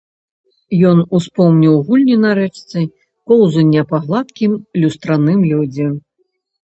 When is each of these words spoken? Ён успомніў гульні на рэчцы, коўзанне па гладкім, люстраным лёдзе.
Ён 0.91 0.97
успомніў 1.17 1.75
гульні 1.89 2.15
на 2.23 2.31
рэчцы, 2.41 2.79
коўзанне 3.33 3.81
па 3.93 3.97
гладкім, 4.07 4.51
люстраным 4.85 5.39
лёдзе. 5.51 5.87